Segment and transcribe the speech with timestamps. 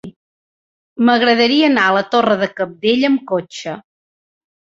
[1.09, 3.77] M'agradaria anar a la Torre de Cabdella amb cotxe.